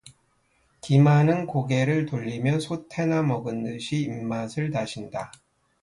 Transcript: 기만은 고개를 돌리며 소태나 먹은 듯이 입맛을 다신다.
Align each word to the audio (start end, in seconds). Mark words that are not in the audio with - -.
기만은 0.81 1.45
고개를 1.45 2.07
돌리며 2.07 2.59
소태나 2.59 3.21
먹은 3.21 3.61
듯이 3.65 3.97
입맛을 4.01 4.71
다신다. 4.71 5.31